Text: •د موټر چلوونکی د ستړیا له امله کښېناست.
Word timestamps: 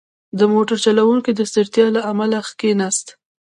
•د 0.39 0.41
موټر 0.53 0.77
چلوونکی 0.85 1.31
د 1.35 1.41
ستړیا 1.51 1.87
له 1.95 2.01
امله 2.11 2.37
کښېناست. 2.59 3.07